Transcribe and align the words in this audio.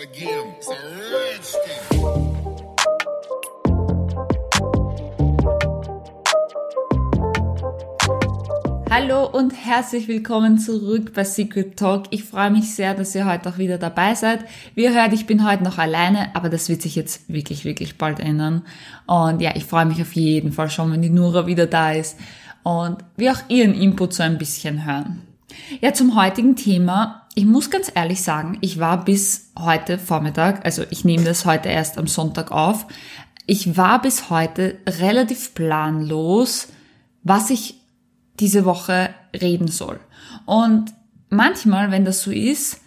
again. 0.00 0.54
It's 0.58 0.68
a. 0.68 1.80
Hallo 8.90 9.26
und 9.26 9.52
herzlich 9.52 10.08
willkommen 10.08 10.58
zurück 10.58 11.12
bei 11.14 11.24
Secret 11.24 11.76
Talk. 11.76 12.06
Ich 12.10 12.24
freue 12.24 12.50
mich 12.50 12.74
sehr, 12.74 12.94
dass 12.94 13.14
ihr 13.14 13.24
heute 13.24 13.48
auch 13.48 13.58
wieder 13.58 13.78
dabei 13.78 14.14
seid. 14.14 14.44
Wie 14.74 14.84
ihr 14.84 14.94
hört, 14.94 15.12
ich 15.12 15.26
bin 15.26 15.48
heute 15.48 15.62
noch 15.62 15.78
alleine, 15.78 16.34
aber 16.34 16.48
das 16.48 16.68
wird 16.68 16.82
sich 16.82 16.96
jetzt 16.96 17.28
wirklich, 17.32 17.64
wirklich 17.64 17.98
bald 17.98 18.20
ändern. 18.20 18.64
Und 19.06 19.40
ja, 19.40 19.54
ich 19.54 19.64
freue 19.64 19.86
mich 19.86 20.02
auf 20.02 20.12
jeden 20.14 20.52
Fall 20.52 20.70
schon, 20.70 20.92
wenn 20.92 21.02
die 21.02 21.10
Nura 21.10 21.46
wieder 21.46 21.66
da 21.66 21.92
ist 21.92 22.18
und 22.62 22.98
wir 23.16 23.32
auch 23.32 23.48
ihren 23.48 23.74
Input 23.74 24.12
so 24.12 24.22
ein 24.22 24.38
bisschen 24.38 24.84
hören. 24.84 25.22
Ja, 25.80 25.92
zum 25.92 26.16
heutigen 26.16 26.56
Thema. 26.56 27.26
Ich 27.40 27.46
muss 27.46 27.70
ganz 27.70 27.90
ehrlich 27.94 28.22
sagen, 28.22 28.58
ich 28.60 28.80
war 28.80 29.02
bis 29.02 29.52
heute 29.58 29.96
Vormittag, 29.96 30.62
also 30.66 30.84
ich 30.90 31.06
nehme 31.06 31.24
das 31.24 31.46
heute 31.46 31.70
erst 31.70 31.96
am 31.96 32.06
Sonntag 32.06 32.52
auf, 32.52 32.84
ich 33.46 33.78
war 33.78 34.02
bis 34.02 34.28
heute 34.28 34.76
relativ 34.86 35.54
planlos, 35.54 36.68
was 37.22 37.48
ich 37.48 37.80
diese 38.38 38.66
Woche 38.66 39.14
reden 39.32 39.68
soll. 39.68 40.00
Und 40.44 40.92
manchmal, 41.30 41.90
wenn 41.90 42.04
das 42.04 42.20
so 42.20 42.30
ist, 42.30 42.82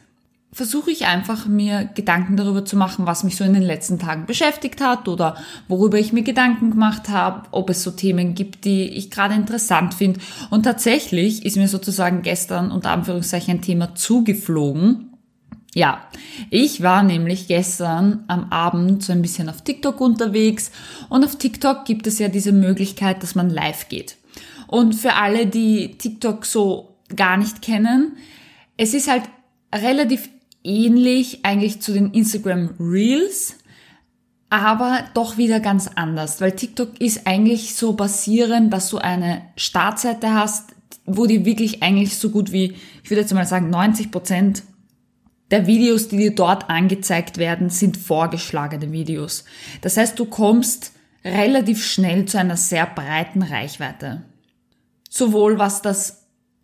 versuche 0.54 0.92
ich 0.92 1.08
einfach 1.08 1.48
mir 1.48 1.90
Gedanken 1.96 2.38
darüber 2.38 2.64
zu 2.64 2.78
machen, 2.78 3.08
was 3.08 3.24
mich 3.24 3.36
so 3.36 3.44
in 3.44 3.54
den 3.54 3.64
letzten 3.64 3.98
Tagen 3.98 4.28
beschäftigt 4.28 4.82
hat 4.82 5.08
oder 5.08 5.36
worüber 5.68 5.98
ich 5.98 6.14
mir 6.14 6.22
Gedanken 6.22 6.70
gemacht 6.70 7.10
habe, 7.10 7.48
ob 7.52 7.72
es 7.72 7.84
so 7.84 7.92
Themen 7.92 8.36
gibt, 8.36 8.64
die 8.66 8.84
ich 8.84 9.10
gerade 9.10 9.34
interessant 9.34 9.96
finde. 9.96 10.20
Und 10.52 10.64
tatsächlich 10.64 11.46
ist 11.46 11.58
mir 11.58 11.68
sozusagen 11.68 12.22
gestern 12.22 12.72
unter 12.72 12.92
Anführungszeichen 12.92 13.56
ein 13.56 13.62
Thema 13.62 13.96
zugeflogen. 13.96 15.10
Ja, 15.74 16.04
ich 16.52 16.84
war 16.84 17.02
nämlich 17.02 17.48
gestern 17.48 18.24
am 18.28 18.52
Abend 18.52 19.04
so 19.04 19.12
ein 19.12 19.24
bisschen 19.24 19.50
auf 19.50 19.64
TikTok 19.64 20.00
unterwegs 20.02 20.72
und 21.10 21.26
auf 21.26 21.38
TikTok 21.38 21.84
gibt 21.86 22.06
es 22.06 22.20
ja 22.20 22.28
diese 22.28 22.52
Möglichkeit, 22.52 23.24
dass 23.24 23.34
man 23.34 23.50
live 23.50 23.90
geht. 23.90 24.18
Und 24.68 24.94
für 24.94 25.16
alle, 25.16 25.48
die 25.48 25.98
TikTok 25.98 26.46
so 26.46 27.00
gar 27.16 27.38
nicht 27.38 27.64
kennen, 27.64 28.18
es 28.78 28.94
ist 28.94 29.10
halt 29.10 29.24
relativ 29.74 30.30
ähnlich 30.64 31.44
eigentlich 31.44 31.82
zu 31.82 31.94
den 31.94 32.12
Instagram 32.12 32.76
Reels, 32.80 33.56
aber 34.50 35.04
doch 35.14 35.38
wieder 35.38 35.60
ganz 35.60 35.90
anders, 35.96 36.40
weil 36.42 36.52
TikTok 36.52 37.02
ist 37.02 37.26
eigentlich 37.26 37.76
so 37.76 37.94
basierend, 37.94 38.72
dass 38.72 38.90
du 38.90 38.98
eine 38.98 39.42
Startseite 39.56 40.34
hast, 40.34 40.76
wo 41.06 41.26
dir 41.26 41.46
wirklich 41.46 41.82
eigentlich 41.84 42.18
so 42.18 42.30
gut 42.30 42.52
wie, 42.52 42.76
ich 43.04 43.10
würde 43.10 43.22
jetzt 43.22 43.34
mal 43.34 43.46
sagen, 43.46 43.70
90 43.70 44.12
Prozent 44.12 44.64
der 45.52 45.68
Videos, 45.68 46.08
die 46.08 46.18
dir 46.18 46.36
dort 46.36 46.70
angezeigt 46.70 47.38
werden, 47.38 47.70
sind 47.70 47.98
vorgeschlagene 47.98 48.92
Videos. 48.92 49.44
Das 49.82 49.98
heißt, 49.98 50.18
du 50.18 50.26
kommst 50.26 50.94
relativ 51.26 51.86
schnell 51.86 52.26
zu 52.26 52.38
einer 52.40 52.58
sehr 52.58 52.86
breiten 52.86 53.42
Reichweite 53.42 54.24
sowohl 55.14 55.60
was 55.60 55.84
das 55.84 56.23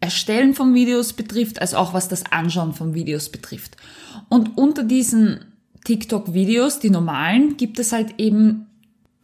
Erstellen 0.10 0.56
von 0.56 0.74
Videos 0.74 1.14
betrifft, 1.14 1.62
als 1.62 1.76
auch 1.76 1.94
was 1.94 2.08
das 2.08 2.32
Anschauen 2.32 2.74
von 2.74 2.96
Videos 2.96 3.30
betrifft. 3.30 3.78
Und 4.28 4.58
unter 4.58 4.84
diesen 4.84 5.46
TikTok-Videos, 5.86 6.80
die 6.80 6.90
normalen, 6.90 7.58
gibt 7.58 7.78
es 7.78 7.92
halt 7.92 8.16
eben 8.18 8.66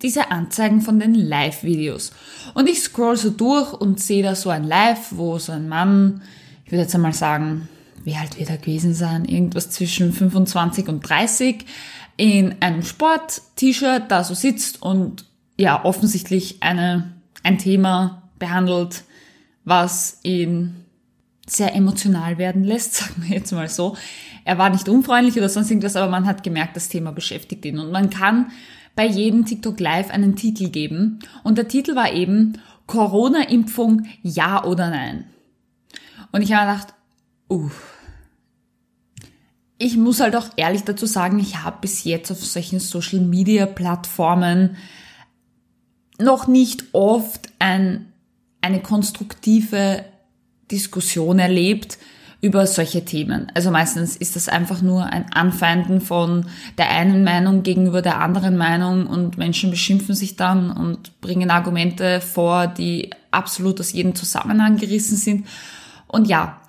diese 0.04 0.30
Anzeigen 0.30 0.82
von 0.82 1.00
den 1.00 1.16
Live-Videos. 1.16 2.12
Und 2.54 2.70
ich 2.70 2.84
scroll 2.84 3.18
so 3.18 3.32
durch 3.32 3.74
und 3.74 4.00
sehe 4.00 4.22
da 4.22 4.36
so 4.36 4.52
ein 4.52 4.64
Live, 4.64 5.08
wo 5.18 5.40
so 5.40 5.54
ein 5.54 5.68
Mann, 5.68 6.22
ich 6.66 6.72
würde 6.72 6.84
jetzt 6.84 6.94
einmal 6.94 7.14
sagen, 7.14 7.68
wie 8.04 8.14
alt 8.14 8.38
wird 8.38 8.52
er 8.52 8.60
gewesen 8.60 8.94
sein? 8.94 9.26
Irgendwas 9.26 9.72
zwischen 9.72 10.14
25 10.14 10.88
und 10.88 11.02
30 11.02 11.66
in 12.18 12.54
einem 12.60 12.84
Sport-T-Shirt 12.84 14.04
da 14.10 14.24
so 14.24 14.36
sitzt 14.36 14.84
und 14.84 15.26
ja, 15.58 15.84
offensichtlich 15.84 16.62
eine, 16.62 17.12
ein 17.42 17.58
Thema 17.58 18.22
behandelt, 18.38 19.04
was 19.64 20.20
ihn 20.22 20.85
sehr 21.46 21.76
emotional 21.76 22.38
werden 22.38 22.64
lässt, 22.64 22.96
sagen 22.96 23.24
wir 23.24 23.38
jetzt 23.38 23.52
mal 23.52 23.70
so. 23.70 23.96
Er 24.44 24.58
war 24.58 24.70
nicht 24.70 24.90
unfreundlich 24.90 25.38
oder 25.38 25.50
sonst 25.50 25.70
irgendwas, 25.72 25.96
aber 25.96 26.10
man 26.10 26.26
hat 26.26 26.44
gemerkt, 26.44 26.76
das 26.76 26.90
Thema 26.90 27.12
beschäftigt 27.12 27.66
ihn. 27.66 27.80
Und 27.80 27.92
man 27.92 28.10
kann 28.10 28.52
bei 28.96 29.06
jedem 29.06 29.46
TikTok 29.46 29.80
Live 29.80 30.10
einen 30.12 30.36
Titel 30.36 30.70
geben. 30.70 31.20
Und 31.44 31.58
der 31.58 31.68
Titel 31.68 31.96
war 31.96 32.14
eben 32.14 32.60
Corona-Impfung, 32.88 34.06
ja 34.22 34.64
oder 34.64 34.90
nein. 34.90 35.26
Und 36.32 36.42
ich 36.42 36.54
habe 36.54 36.72
gedacht, 36.72 36.94
uh, 37.50 37.70
ich 39.78 39.98
muss 39.98 40.20
halt 40.20 40.36
auch 40.36 40.50
ehrlich 40.56 40.84
dazu 40.84 41.06
sagen, 41.06 41.40
ich 41.40 41.64
habe 41.64 41.80
bis 41.82 42.04
jetzt 42.04 42.32
auf 42.32 42.44
solchen 42.44 42.80
Social-Media-Plattformen 42.80 44.78
noch 46.18 46.48
nicht 46.48 46.86
oft 46.94 47.50
ein 47.60 48.12
eine 48.62 48.82
konstruktive 48.82 50.04
Diskussion 50.72 51.40
erlebt 51.40 51.98
über 52.42 52.68
solche 52.68 53.04
Themen. 53.04 53.52
Also 53.56 53.72
meistens 53.72 54.16
ist 54.16 54.36
das 54.36 54.50
einfach 54.50 54.82
nur 54.82 55.06
ein 55.06 55.32
Anfeinden 55.34 56.00
von 56.00 56.46
der 56.78 56.92
einen 56.92 57.24
Meinung 57.24 57.64
gegenüber 57.64 58.02
der 58.02 58.22
anderen 58.22 58.56
Meinung 58.56 59.08
und 59.08 59.38
Menschen 59.38 59.72
beschimpfen 59.72 60.14
sich 60.14 60.36
dann 60.36 60.70
und 60.70 61.20
bringen 61.22 61.50
Argumente 61.50 62.22
vor, 62.22 62.68
die 62.68 63.10
absolut 63.32 63.80
aus 63.80 63.94
jedem 63.94 64.14
Zusammenhang 64.14 64.78
gerissen 64.78 65.18
sind. 65.18 65.48
Und 66.08 66.28
ja, 66.28 66.62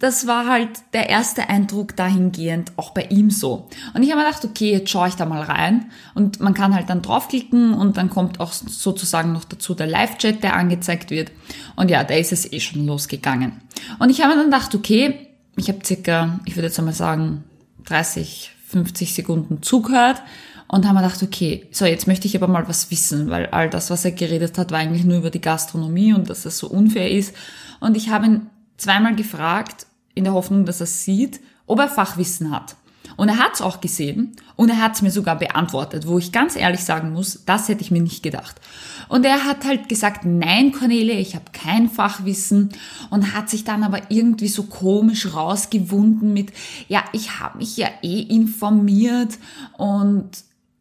das 0.00 0.26
war 0.26 0.46
halt 0.46 0.70
der 0.92 1.08
erste 1.08 1.48
Eindruck 1.48 1.96
dahingehend 1.96 2.72
auch 2.76 2.90
bei 2.90 3.04
ihm 3.04 3.30
so. 3.30 3.68
Und 3.94 4.02
ich 4.02 4.10
habe 4.10 4.20
mir 4.20 4.26
gedacht, 4.26 4.44
okay, 4.44 4.72
jetzt 4.72 4.90
schaue 4.90 5.08
ich 5.08 5.14
da 5.14 5.24
mal 5.24 5.42
rein. 5.42 5.90
Und 6.14 6.40
man 6.40 6.52
kann 6.52 6.74
halt 6.74 6.90
dann 6.90 7.00
draufklicken 7.00 7.74
und 7.74 7.96
dann 7.96 8.10
kommt 8.10 8.40
auch 8.40 8.52
sozusagen 8.52 9.32
noch 9.32 9.44
dazu 9.44 9.74
der 9.74 9.86
Live-Chat, 9.86 10.42
der 10.42 10.56
angezeigt 10.56 11.10
wird. 11.10 11.30
Und 11.76 11.90
ja, 11.90 12.02
da 12.04 12.14
ist 12.14 12.32
es 12.32 12.52
eh 12.52 12.60
schon 12.60 12.86
losgegangen. 12.86 13.60
Und 13.98 14.10
ich 14.10 14.20
habe 14.20 14.34
mir 14.34 14.36
dann 14.36 14.50
gedacht, 14.50 14.74
okay, 14.74 15.28
ich 15.56 15.68
habe 15.68 15.78
circa, 15.84 16.40
ich 16.44 16.56
würde 16.56 16.66
jetzt 16.66 16.78
einmal 16.78 16.94
sagen, 16.94 17.44
30, 17.84 18.50
50 18.66 19.14
Sekunden 19.14 19.62
zugehört 19.62 20.22
und 20.66 20.86
habe 20.86 20.98
mir 20.98 21.02
gedacht, 21.02 21.22
okay, 21.22 21.68
so 21.70 21.84
jetzt 21.84 22.08
möchte 22.08 22.26
ich 22.26 22.36
aber 22.36 22.48
mal 22.48 22.68
was 22.68 22.90
wissen, 22.90 23.30
weil 23.30 23.46
all 23.46 23.70
das, 23.70 23.90
was 23.90 24.04
er 24.04 24.12
geredet 24.12 24.58
hat, 24.58 24.72
war 24.72 24.80
eigentlich 24.80 25.04
nur 25.04 25.18
über 25.18 25.30
die 25.30 25.40
Gastronomie 25.40 26.12
und 26.12 26.28
dass 26.28 26.44
es 26.44 26.58
so 26.58 26.68
unfair 26.68 27.10
ist. 27.10 27.34
Und 27.80 27.96
ich 27.96 28.08
habe 28.08 28.26
ihn 28.26 28.50
zweimal 28.84 29.16
gefragt, 29.16 29.86
in 30.14 30.24
der 30.24 30.34
Hoffnung, 30.34 30.64
dass 30.64 30.80
er 30.80 30.86
sieht, 30.86 31.40
ob 31.66 31.80
er 31.80 31.88
Fachwissen 31.88 32.50
hat. 32.50 32.76
Und 33.16 33.28
er 33.28 33.38
hat 33.38 33.54
es 33.54 33.62
auch 33.62 33.80
gesehen 33.80 34.36
und 34.56 34.70
er 34.70 34.80
hat 34.80 34.94
es 34.94 35.02
mir 35.02 35.10
sogar 35.10 35.38
beantwortet, 35.38 36.06
wo 36.06 36.18
ich 36.18 36.32
ganz 36.32 36.56
ehrlich 36.56 36.84
sagen 36.84 37.12
muss, 37.12 37.44
das 37.46 37.68
hätte 37.68 37.82
ich 37.82 37.90
mir 37.90 38.02
nicht 38.02 38.22
gedacht. 38.22 38.60
Und 39.08 39.24
er 39.24 39.44
hat 39.44 39.64
halt 39.64 39.88
gesagt, 39.88 40.24
nein, 40.24 40.72
Cornelia, 40.72 41.14
ich 41.18 41.34
habe 41.34 41.44
kein 41.52 41.88
Fachwissen 41.88 42.70
und 43.10 43.34
hat 43.34 43.50
sich 43.50 43.62
dann 43.64 43.84
aber 43.84 44.00
irgendwie 44.10 44.48
so 44.48 44.64
komisch 44.64 45.32
rausgewunden 45.32 46.32
mit, 46.32 46.52
ja, 46.88 47.04
ich 47.12 47.38
habe 47.38 47.58
mich 47.58 47.76
ja 47.76 47.88
eh 48.02 48.20
informiert 48.20 49.38
und 49.76 50.30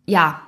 ja, 0.05 0.41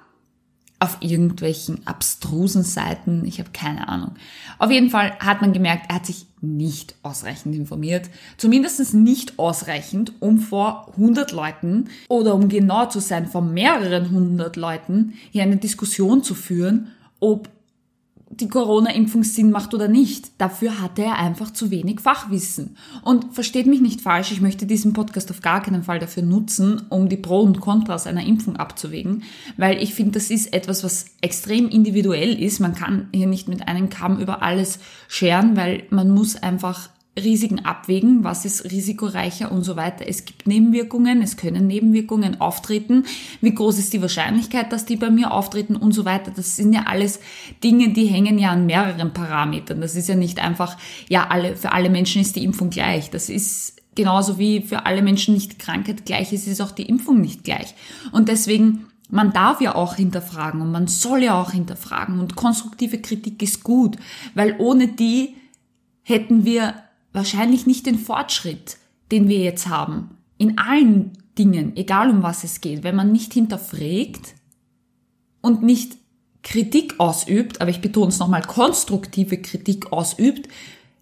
auf 0.79 0.97
irgendwelchen 0.99 1.85
abstrusen 1.87 2.63
Seiten. 2.63 3.23
Ich 3.25 3.39
habe 3.39 3.51
keine 3.53 3.87
Ahnung. 3.87 4.15
Auf 4.59 4.71
jeden 4.71 4.89
Fall 4.89 5.17
hat 5.19 5.41
man 5.41 5.53
gemerkt, 5.53 5.85
er 5.89 5.95
hat 5.95 6.05
sich 6.05 6.25
nicht 6.41 6.95
ausreichend 7.01 7.55
informiert. 7.55 8.09
Zumindest 8.37 8.93
nicht 8.93 9.39
ausreichend, 9.39 10.13
um 10.19 10.39
vor 10.39 10.89
100 10.91 11.31
Leuten 11.31 11.85
oder 12.09 12.35
um 12.35 12.49
genau 12.49 12.85
zu 12.87 12.99
sein, 12.99 13.25
vor 13.27 13.41
mehreren 13.41 14.11
hundert 14.11 14.57
Leuten 14.57 15.13
hier 15.31 15.43
eine 15.43 15.57
Diskussion 15.57 16.23
zu 16.23 16.35
führen, 16.35 16.91
ob 17.19 17.49
die 18.41 18.47
Corona-Impfung 18.47 19.23
Sinn 19.23 19.51
macht 19.51 19.73
oder 19.73 19.87
nicht. 19.87 20.39
Dafür 20.39 20.81
hatte 20.81 21.03
er 21.03 21.17
einfach 21.17 21.51
zu 21.51 21.71
wenig 21.71 21.99
Fachwissen. 21.99 22.77
Und 23.03 23.33
versteht 23.33 23.67
mich 23.67 23.81
nicht 23.81 24.01
falsch, 24.01 24.31
ich 24.31 24.41
möchte 24.41 24.65
diesen 24.65 24.93
Podcast 24.93 25.31
auf 25.31 25.41
gar 25.41 25.61
keinen 25.61 25.83
Fall 25.83 25.99
dafür 25.99 26.23
nutzen, 26.23 26.83
um 26.89 27.09
die 27.09 27.17
Pro 27.17 27.41
und 27.41 27.61
Kontras 27.61 28.07
einer 28.07 28.25
Impfung 28.25 28.55
abzuwägen, 28.55 29.23
weil 29.57 29.81
ich 29.81 29.93
finde, 29.93 30.13
das 30.13 30.29
ist 30.29 30.53
etwas, 30.53 30.83
was 30.83 31.05
extrem 31.21 31.69
individuell 31.69 32.41
ist. 32.41 32.59
Man 32.59 32.75
kann 32.75 33.09
hier 33.13 33.27
nicht 33.27 33.47
mit 33.47 33.67
einem 33.67 33.89
Kamm 33.89 34.19
über 34.19 34.41
alles 34.41 34.79
scheren, 35.07 35.55
weil 35.55 35.83
man 35.89 36.09
muss 36.09 36.35
einfach 36.35 36.89
Risiken 37.17 37.63
abwägen, 37.63 38.23
was 38.23 38.43
ist 38.43 38.71
risikoreicher 38.71 39.51
und 39.51 39.63
so 39.63 39.77
weiter. 39.77 40.05
Es 40.07 40.25
gibt 40.25 40.47
Nebenwirkungen, 40.47 41.21
es 41.21 41.37
können 41.37 41.65
Nebenwirkungen 41.65 42.41
auftreten. 42.41 43.05
Wie 43.39 43.55
groß 43.55 43.79
ist 43.79 43.93
die 43.93 44.01
Wahrscheinlichkeit, 44.01 44.73
dass 44.73 44.85
die 44.85 44.97
bei 44.97 45.09
mir 45.09 45.31
auftreten 45.31 45.77
und 45.77 45.93
so 45.93 46.03
weiter. 46.03 46.31
Das 46.35 46.57
sind 46.57 46.73
ja 46.73 46.83
alles 46.87 47.21
Dinge, 47.63 47.93
die 47.93 48.07
hängen 48.07 48.37
ja 48.37 48.51
an 48.51 48.65
mehreren 48.65 49.13
Parametern. 49.13 49.79
Das 49.79 49.95
ist 49.95 50.09
ja 50.09 50.15
nicht 50.15 50.39
einfach, 50.39 50.77
ja, 51.07 51.27
alle, 51.27 51.55
für 51.55 51.71
alle 51.71 51.89
Menschen 51.89 52.21
ist 52.21 52.35
die 52.35 52.43
Impfung 52.43 52.69
gleich. 52.69 53.09
Das 53.11 53.29
ist 53.29 53.81
genauso 53.95 54.37
wie 54.37 54.61
für 54.61 54.85
alle 54.85 55.01
Menschen 55.01 55.35
nicht 55.35 55.57
Krankheit 55.57 56.05
gleich 56.05 56.33
ist, 56.33 56.47
ist 56.47 56.61
auch 56.61 56.71
die 56.71 56.83
Impfung 56.83 57.21
nicht 57.21 57.45
gleich. 57.45 57.75
Und 58.11 58.27
deswegen 58.27 58.87
man 59.09 59.33
darf 59.33 59.61
ja 59.61 59.75
auch 59.75 59.95
hinterfragen 59.95 60.61
und 60.61 60.71
man 60.71 60.87
soll 60.87 61.23
ja 61.23 61.39
auch 61.39 61.51
hinterfragen 61.51 62.19
und 62.19 62.35
konstruktive 62.35 62.99
Kritik 62.99 63.41
ist 63.43 63.63
gut, 63.63 63.97
weil 64.33 64.55
ohne 64.57 64.87
die 64.87 65.35
hätten 66.01 66.43
wir 66.43 66.73
wahrscheinlich 67.15 67.65
nicht 67.65 67.85
den 67.85 67.97
Fortschritt, 67.97 68.77
den 69.11 69.27
wir 69.27 69.39
jetzt 69.39 69.67
haben. 69.67 70.17
In 70.37 70.57
allen 70.57 71.13
Dingen, 71.37 71.75
egal 71.75 72.09
um 72.09 72.23
was 72.23 72.43
es 72.43 72.61
geht, 72.61 72.83
wenn 72.83 72.95
man 72.95 73.11
nicht 73.11 73.33
hinterfragt 73.33 74.35
und 75.41 75.63
nicht 75.63 75.97
Kritik 76.43 76.99
ausübt, 76.99 77.61
aber 77.61 77.71
ich 77.71 77.81
betone 77.81 78.09
es 78.09 78.19
nochmal, 78.19 78.43
konstruktive 78.43 79.41
Kritik 79.41 79.91
ausübt, 79.91 80.47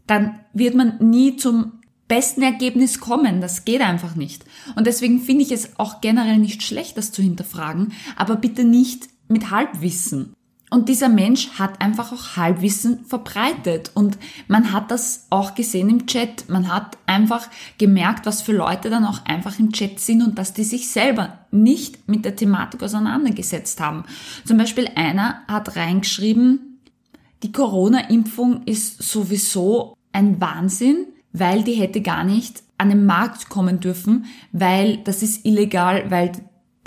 dann 0.07 0.39
wird 0.53 0.75
man 0.75 0.97
nie 0.99 1.35
zum 1.35 1.73
besten 2.07 2.41
Ergebnis 2.41 2.99
kommen. 2.99 3.41
Das 3.41 3.65
geht 3.65 3.81
einfach 3.81 4.15
nicht. 4.15 4.45
Und 4.75 4.87
deswegen 4.87 5.19
finde 5.19 5.43
ich 5.43 5.51
es 5.51 5.79
auch 5.79 6.01
generell 6.01 6.37
nicht 6.37 6.63
schlecht, 6.63 6.97
das 6.97 7.11
zu 7.11 7.21
hinterfragen, 7.21 7.93
aber 8.15 8.35
bitte 8.35 8.63
nicht 8.63 9.07
mit 9.27 9.51
Halbwissen. 9.51 10.33
Und 10.73 10.89
dieser 10.89 11.07
Mensch 11.07 11.51
hat 11.59 11.81
einfach 11.81 12.11
auch 12.11 12.35
Halbwissen 12.35 13.05
verbreitet. 13.05 13.91
Und 13.93 14.17
man 14.47 14.73
hat 14.73 14.89
das 14.89 15.27
auch 15.29 15.53
gesehen 15.53 15.87
im 15.87 16.07
Chat. 16.07 16.49
Man 16.49 16.73
hat 16.73 16.97
einfach 17.05 17.47
gemerkt, 17.77 18.25
was 18.25 18.41
für 18.41 18.53
Leute 18.53 18.89
dann 18.89 19.05
auch 19.05 19.23
einfach 19.25 19.59
im 19.59 19.71
Chat 19.71 19.99
sind 19.99 20.23
und 20.23 20.39
dass 20.39 20.53
die 20.53 20.63
sich 20.63 20.89
selber 20.89 21.45
nicht 21.51 22.09
mit 22.09 22.25
der 22.25 22.35
Thematik 22.35 22.81
auseinandergesetzt 22.81 23.79
haben. 23.81 24.05
Zum 24.45 24.57
Beispiel 24.57 24.89
einer 24.95 25.43
hat 25.47 25.75
reingeschrieben, 25.75 26.79
die 27.43 27.51
Corona-Impfung 27.51 28.63
ist 28.63 29.03
sowieso 29.03 29.95
ein 30.11 30.41
Wahnsinn, 30.41 31.05
weil 31.33 31.63
die 31.63 31.73
hätte 31.73 32.01
gar 32.01 32.23
nicht 32.23 32.63
an 32.79 32.89
den 32.89 33.05
Markt 33.05 33.47
kommen 33.47 33.79
dürfen, 33.79 34.25
weil 34.51 34.97
das 35.03 35.21
ist 35.21 35.45
illegal, 35.45 36.09
weil 36.09 36.31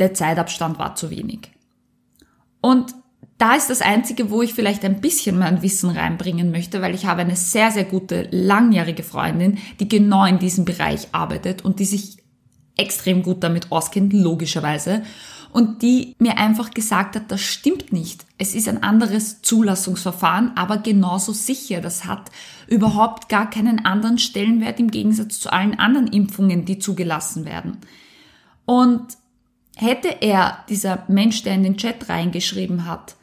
der 0.01 0.13
Zeitabstand 0.13 0.81
war 0.81 0.97
zu 0.97 1.11
wenig. 1.11 1.53
Und 2.61 2.93
da 3.39 3.55
ist 3.55 3.69
das 3.69 3.83
Einzige, 3.83 4.31
wo 4.31 4.41
ich 4.41 4.55
vielleicht 4.55 4.85
ein 4.85 5.01
bisschen 5.01 5.39
mein 5.39 5.61
Wissen 5.61 5.91
reinbringen 5.91 6.51
möchte, 6.51 6.81
weil 6.81 6.95
ich 6.95 7.05
habe 7.05 7.21
eine 7.21 7.37
sehr, 7.37 7.71
sehr 7.71 7.85
gute, 7.85 8.29
langjährige 8.31 9.03
Freundin, 9.03 9.59
die 9.79 9.89
genau 9.89 10.25
in 10.25 10.39
diesem 10.39 10.65
Bereich 10.65 11.09
arbeitet 11.13 11.63
und 11.65 11.79
die 11.79 11.85
sich 11.85 12.17
extrem 12.77 13.23
gut 13.23 13.43
damit 13.43 13.73
auskennt, 13.73 14.13
logischerweise. 14.13 15.03
Und 15.53 15.83
die 15.83 16.15
mir 16.19 16.37
einfach 16.37 16.73
gesagt 16.73 17.17
hat, 17.17 17.31
das 17.31 17.41
stimmt 17.41 17.93
nicht. 17.93 18.27
Es 18.37 18.55
ist 18.55 18.69
ein 18.69 18.83
anderes 18.83 19.41
Zulassungsverfahren, 19.41 20.53
aber 20.55 20.79
genauso 20.79 21.33
sicher. 21.33 21.81
Das 21.81 22.05
hat 22.05 22.31
überhaupt 22.67 23.31
gar 23.31 23.49
keinen 23.49 23.85
anderen 23.85 24.19
Stellenwert 24.19 24.81
im 24.81 24.91
Gegensatz 24.91 25.41
zu 25.41 25.51
allen 25.51 25.79
anderen 25.79 26.09
Impfungen, 26.09 26.67
die 26.67 26.79
zugelassen 26.79 27.47
werden. 27.47 27.79
Und 28.67 29.17
hätte 29.77 30.09
er, 30.21 30.65
dieser 30.69 31.05
Mensch, 31.09 31.43
der 31.43 31.55
in 31.55 31.63
den 31.63 31.77
Chat 31.79 32.09
reingeschrieben 32.09 32.87
hat, 32.87 33.16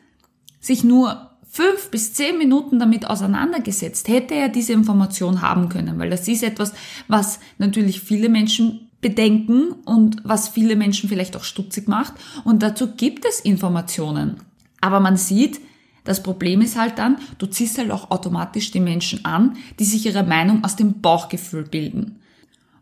sich 0.64 0.84
nur 0.84 1.30
fünf 1.48 1.92
bis 1.92 2.14
zehn 2.14 2.40
Minuten 2.40 2.80
damit 2.80 3.08
auseinandergesetzt, 3.08 4.08
hätte 4.08 4.34
er 4.34 4.50
diese 4.50 4.74
Information 4.74 5.44
haben 5.44 5.70
können, 5.70 6.00
weil 6.00 6.10
das 6.10 6.28
ist 6.28 6.42
etwas, 6.42 6.74
was 7.08 7.40
natürlich 7.60 8.02
viele 8.02 8.30
Menschen 8.30 8.90
bedenken 9.02 9.74
und 9.86 10.18
was 10.24 10.48
viele 10.48 10.76
Menschen 10.76 11.10
vielleicht 11.10 11.36
auch 11.36 11.44
stutzig 11.44 11.88
macht. 11.88 12.14
Und 12.44 12.64
dazu 12.64 12.94
gibt 12.96 13.26
es 13.26 13.42
Informationen. 13.42 14.38
Aber 14.82 15.00
man 15.00 15.18
sieht, 15.18 15.60
das 16.06 16.24
Problem 16.24 16.62
ist 16.62 16.80
halt 16.80 16.98
dann, 16.98 17.18
du 17.38 17.46
ziehst 17.46 17.78
halt 17.78 17.92
auch 17.92 18.10
automatisch 18.10 18.72
die 18.72 18.80
Menschen 18.80 19.24
an, 19.26 19.58
die 19.80 19.86
sich 19.86 20.06
ihre 20.06 20.24
Meinung 20.24 20.64
aus 20.64 20.76
dem 20.76 21.02
Bauchgefühl 21.02 21.64
bilden. 21.64 22.20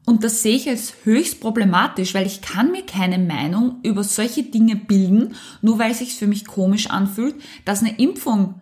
Und 0.05 0.23
das 0.23 0.41
sehe 0.41 0.55
ich 0.55 0.67
als 0.67 0.93
höchst 1.03 1.39
problematisch, 1.39 2.13
weil 2.13 2.25
ich 2.25 2.41
kann 2.41 2.71
mir 2.71 2.85
keine 2.85 3.19
Meinung 3.19 3.75
über 3.83 4.03
solche 4.03 4.43
Dinge 4.43 4.75
bilden, 4.75 5.35
nur 5.61 5.77
weil 5.79 5.91
es 5.91 5.99
sich 5.99 6.15
für 6.15 6.27
mich 6.27 6.45
komisch 6.45 6.89
anfühlt, 6.89 7.35
dass 7.65 7.81
eine 7.81 7.97
Impfung 7.99 8.55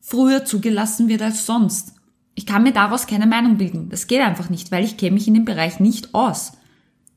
früher 0.00 0.44
zugelassen 0.44 1.08
wird 1.08 1.22
als 1.22 1.46
sonst. 1.46 1.94
Ich 2.34 2.46
kann 2.46 2.62
mir 2.62 2.72
daraus 2.72 3.06
keine 3.06 3.26
Meinung 3.26 3.56
bilden. 3.56 3.88
Das 3.88 4.06
geht 4.06 4.20
einfach 4.20 4.50
nicht, 4.50 4.70
weil 4.70 4.84
ich 4.84 4.96
kenne 4.96 5.12
mich 5.12 5.26
in 5.26 5.34
dem 5.34 5.44
Bereich 5.44 5.80
nicht 5.80 6.14
aus. 6.14 6.52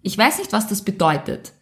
Ich 0.02 0.18
weiß 0.18 0.40
nicht, 0.40 0.54
was 0.54 0.68
das 0.68 0.84
bedeutet. 0.84 1.54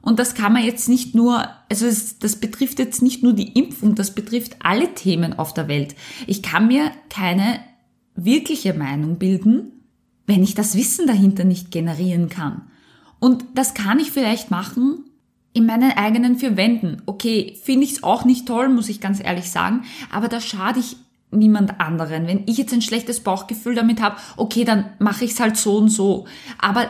Und 0.00 0.18
das 0.18 0.34
kann 0.34 0.52
man 0.52 0.64
jetzt 0.64 0.88
nicht 0.88 1.14
nur, 1.14 1.48
also 1.70 1.86
es, 1.86 2.18
das 2.18 2.36
betrifft 2.36 2.80
jetzt 2.80 3.02
nicht 3.02 3.22
nur 3.22 3.34
die 3.34 3.52
Impfung, 3.52 3.94
das 3.94 4.12
betrifft 4.12 4.56
alle 4.60 4.94
Themen 4.94 5.38
auf 5.38 5.54
der 5.54 5.68
Welt. 5.68 5.94
Ich 6.26 6.42
kann 6.42 6.66
mir 6.66 6.90
keine 7.08 7.60
wirkliche 8.16 8.74
Meinung 8.74 9.18
bilden, 9.18 9.81
wenn 10.26 10.42
ich 10.42 10.54
das 10.54 10.76
Wissen 10.76 11.06
dahinter 11.06 11.44
nicht 11.44 11.70
generieren 11.70 12.28
kann. 12.28 12.62
Und 13.18 13.44
das 13.54 13.74
kann 13.74 13.98
ich 13.98 14.10
vielleicht 14.10 14.50
machen 14.50 15.04
in 15.52 15.66
meinen 15.66 15.92
eigenen 15.92 16.36
vier 16.36 16.56
Wänden. 16.56 17.02
Okay, 17.06 17.58
finde 17.62 17.84
ich 17.84 17.92
es 17.92 18.02
auch 18.02 18.24
nicht 18.24 18.46
toll, 18.46 18.68
muss 18.68 18.88
ich 18.88 19.00
ganz 19.00 19.22
ehrlich 19.22 19.50
sagen, 19.50 19.84
aber 20.10 20.28
da 20.28 20.40
schade 20.40 20.80
ich 20.80 20.96
niemand 21.30 21.80
anderen. 21.80 22.26
Wenn 22.26 22.42
ich 22.46 22.58
jetzt 22.58 22.72
ein 22.72 22.82
schlechtes 22.82 23.20
Bauchgefühl 23.20 23.74
damit 23.74 24.00
habe, 24.00 24.16
okay, 24.36 24.64
dann 24.64 24.90
mache 24.98 25.24
ich 25.24 25.32
es 25.32 25.40
halt 25.40 25.56
so 25.56 25.78
und 25.78 25.88
so. 25.88 26.26
Aber 26.58 26.88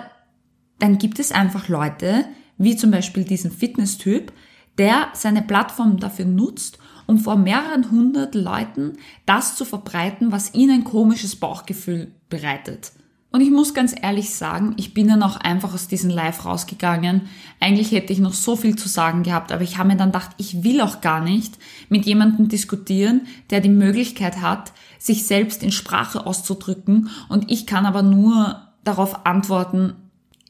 dann 0.78 0.98
gibt 0.98 1.18
es 1.18 1.32
einfach 1.32 1.68
Leute, 1.68 2.24
wie 2.58 2.76
zum 2.76 2.90
Beispiel 2.90 3.24
diesen 3.24 3.50
Fitness-Typ, 3.50 4.32
der 4.78 5.08
seine 5.12 5.42
Plattform 5.42 5.98
dafür 5.98 6.24
nutzt, 6.24 6.78
um 7.06 7.18
vor 7.18 7.36
mehreren 7.36 7.90
hundert 7.90 8.34
Leuten 8.34 8.94
das 9.26 9.56
zu 9.56 9.64
verbreiten, 9.64 10.32
was 10.32 10.54
ihnen 10.54 10.80
ein 10.80 10.84
komisches 10.84 11.36
Bauchgefühl 11.36 12.12
bereitet. 12.28 12.92
Und 13.32 13.40
ich 13.40 13.50
muss 13.50 13.72
ganz 13.72 13.94
ehrlich 14.00 14.34
sagen, 14.34 14.74
ich 14.76 14.92
bin 14.92 15.08
dann 15.08 15.22
auch 15.22 15.36
einfach 15.36 15.72
aus 15.72 15.88
diesem 15.88 16.10
Live 16.10 16.44
rausgegangen. 16.44 17.22
Eigentlich 17.60 17.90
hätte 17.90 18.12
ich 18.12 18.18
noch 18.18 18.34
so 18.34 18.56
viel 18.56 18.76
zu 18.76 18.88
sagen 18.88 19.22
gehabt, 19.22 19.52
aber 19.52 19.62
ich 19.62 19.78
habe 19.78 19.88
mir 19.88 19.96
dann 19.96 20.12
gedacht, 20.12 20.32
ich 20.36 20.62
will 20.64 20.82
auch 20.82 21.00
gar 21.00 21.22
nicht 21.22 21.58
mit 21.88 22.04
jemandem 22.04 22.48
diskutieren, 22.48 23.22
der 23.48 23.60
die 23.60 23.70
Möglichkeit 23.70 24.42
hat, 24.42 24.72
sich 24.98 25.26
selbst 25.26 25.62
in 25.62 25.72
Sprache 25.72 26.26
auszudrücken 26.26 27.08
und 27.30 27.50
ich 27.50 27.66
kann 27.66 27.86
aber 27.86 28.02
nur 28.02 28.68
darauf 28.84 29.24
antworten 29.24 29.94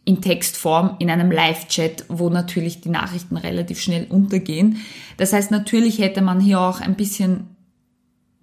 in 0.04 0.20
Textform 0.20 0.96
in 0.98 1.08
einem 1.08 1.30
Live-Chat, 1.30 2.06
wo 2.08 2.28
natürlich 2.28 2.80
die 2.80 2.88
Nachrichten 2.88 3.36
relativ 3.36 3.80
schnell 3.80 4.06
untergehen. 4.08 4.78
Das 5.16 5.32
heißt, 5.32 5.52
natürlich 5.52 6.00
hätte 6.00 6.22
man 6.22 6.40
hier 6.40 6.60
auch 6.60 6.80
ein 6.80 6.96
bisschen 6.96 7.56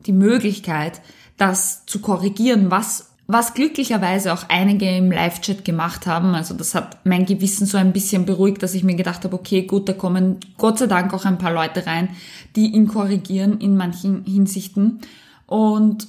die 0.05 0.13
Möglichkeit, 0.13 1.01
das 1.35 1.85
zu 1.85 1.99
korrigieren, 1.99 2.71
was 2.71 3.09
was 3.31 3.53
glücklicherweise 3.53 4.33
auch 4.33 4.45
einige 4.47 4.89
im 4.89 5.11
Live-Chat 5.11 5.63
gemacht 5.63 6.07
haben. 6.07 6.33
Also 6.33 6.55
das 6.55 6.73
hat 6.73 7.05
mein 7.05 7.27
Gewissen 7.27 7.67
so 7.67 7.77
ein 7.77 7.93
bisschen 7.93 8.25
beruhigt, 8.25 8.63
dass 8.63 8.73
ich 8.73 8.83
mir 8.83 8.95
gedacht 8.95 9.23
habe, 9.23 9.35
okay, 9.35 9.61
gut, 9.61 9.87
da 9.87 9.93
kommen 9.93 10.39
Gott 10.57 10.79
sei 10.79 10.87
Dank 10.87 11.13
auch 11.13 11.25
ein 11.25 11.37
paar 11.37 11.53
Leute 11.53 11.85
rein, 11.85 12.09
die 12.55 12.73
ihn 12.73 12.87
korrigieren 12.87 13.59
in 13.59 13.77
manchen 13.77 14.23
Hinsichten. 14.25 15.01
Und 15.45 16.07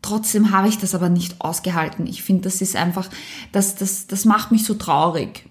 trotzdem 0.00 0.52
habe 0.52 0.68
ich 0.68 0.78
das 0.78 0.94
aber 0.94 1.08
nicht 1.08 1.40
ausgehalten. 1.40 2.06
Ich 2.06 2.22
finde, 2.22 2.42
das 2.42 2.62
ist 2.62 2.76
einfach, 2.76 3.10
das, 3.50 3.74
das, 3.74 4.06
das 4.06 4.24
macht 4.24 4.52
mich 4.52 4.64
so 4.64 4.74
traurig. 4.74 5.46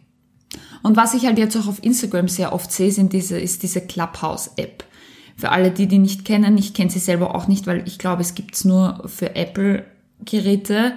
Und 0.83 0.95
was 0.95 1.13
ich 1.13 1.25
halt 1.25 1.37
jetzt 1.37 1.57
auch 1.57 1.67
auf 1.67 1.83
Instagram 1.83 2.29
sehr 2.29 2.53
oft 2.53 2.71
sehe, 2.71 2.93
sind 2.93 3.11
diese, 3.11 3.37
ist 3.37 3.61
diese 3.63 3.81
Clubhouse-App. 3.81 4.85
Für 5.35 5.49
alle, 5.49 5.71
die 5.71 5.87
die 5.87 5.99
nicht 5.99 6.23
kennen, 6.23 6.57
ich 6.57 6.73
kenne 6.73 6.89
sie 6.89 6.99
selber 6.99 7.35
auch 7.35 7.49
nicht, 7.49 7.67
weil 7.67 7.85
ich 7.85 7.99
glaube, 7.99 8.21
es 8.21 8.35
gibt's 8.35 8.63
nur 8.63 9.03
für 9.05 9.35
Apple 9.35 9.83
Geräte. 10.25 10.93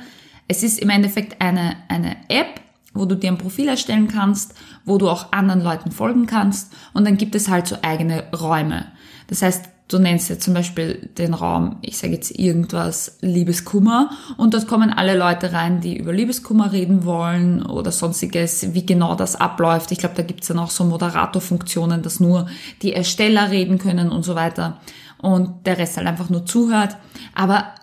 Es 0.49 0.63
ist 0.63 0.79
im 0.79 0.91
Endeffekt 0.91 1.41
eine, 1.41 1.77
eine 1.89 2.17
App, 2.29 2.61
wo 2.95 3.07
du 3.07 3.17
dir 3.17 3.31
ein 3.31 3.39
Profil 3.39 3.69
erstellen 3.69 4.09
kannst, 4.09 4.55
wo 4.85 4.99
du 4.99 5.09
auch 5.09 5.33
anderen 5.33 5.63
Leuten 5.63 5.91
folgen 5.91 6.27
kannst 6.27 6.73
und 6.93 7.07
dann 7.07 7.17
gibt 7.17 7.35
es 7.35 7.49
halt 7.49 7.67
so 7.67 7.77
eigene 7.83 8.25
Räume. 8.33 8.87
Das 9.29 9.43
heißt, 9.43 9.67
du 9.89 9.99
nennst 9.99 10.31
jetzt 10.31 10.45
zum 10.45 10.55
Beispiel 10.55 11.11
den 11.19 11.35
Raum, 11.35 11.77
ich 11.83 11.99
sage 11.99 12.15
jetzt 12.15 12.39
irgendwas, 12.39 13.19
Liebeskummer 13.21 14.11
und 14.37 14.55
dort 14.55 14.67
kommen 14.67 14.93
alle 14.93 15.17
Leute 15.17 15.53
rein, 15.53 15.81
die 15.81 15.97
über 15.97 16.13
Liebeskummer 16.13 16.73
reden 16.73 17.05
wollen 17.05 17.65
oder 17.65 17.93
sonstiges, 17.93 18.75
wie 18.75 18.87
genau 18.87 19.15
das 19.15 19.37
abläuft. 19.37 19.93
Ich 19.93 19.99
glaube, 19.99 20.15
da 20.15 20.23
gibt's 20.23 20.49
dann 20.49 20.59
auch 20.59 20.71
so 20.71 20.85
Moderatorfunktionen, 20.85 22.03
dass 22.03 22.21
nur 22.21 22.47
die 22.83 22.93
Ersteller 22.93 23.51
reden 23.51 23.79
können 23.79 24.11
und 24.11 24.23
so 24.25 24.35
weiter 24.35 24.81
und 25.19 25.67
der 25.67 25.79
Rest 25.79 25.97
halt 25.97 26.07
einfach 26.07 26.31
nur 26.31 26.47
zuhört. 26.47 26.97
Aber 27.35 27.75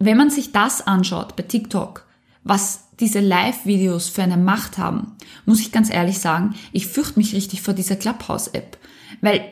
wenn 0.00 0.16
man 0.16 0.30
sich 0.30 0.50
das 0.50 0.86
anschaut 0.86 1.36
bei 1.36 1.44
TikTok, 1.44 2.06
was 2.42 2.88
diese 2.98 3.20
Live-Videos 3.20 4.08
für 4.08 4.22
eine 4.22 4.38
Macht 4.38 4.78
haben, 4.78 5.16
muss 5.44 5.60
ich 5.60 5.72
ganz 5.72 5.90
ehrlich 5.90 6.18
sagen, 6.18 6.54
ich 6.72 6.86
fürchte 6.86 7.18
mich 7.18 7.34
richtig 7.34 7.62
vor 7.62 7.74
dieser 7.74 7.96
Clubhouse-App. 7.96 8.78
Weil 9.20 9.42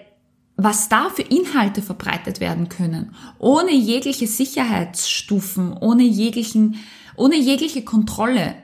was 0.57 0.89
da 0.89 1.09
für 1.11 1.23
Inhalte 1.23 1.83
verbreitet 1.83 2.41
werden 2.41 2.69
können, 2.69 3.15
ohne 3.39 3.73
jegliche 3.73 4.27
Sicherheitsstufen, 4.27 5.73
ohne 5.73 6.03
jeglichen, 6.03 6.77
ohne 7.15 7.37
jegliche 7.37 7.85
Kontrolle, 7.85 8.57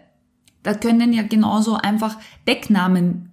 da 0.65 0.75
können 0.75 1.13
ja 1.13 1.23
genauso 1.23 1.77
einfach 1.77 2.19
Decknamen 2.49 3.31